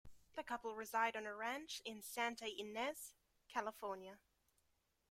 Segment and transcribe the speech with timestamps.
[0.35, 3.13] The couple reside on a ranch in Santa Ynez,
[3.47, 4.17] California.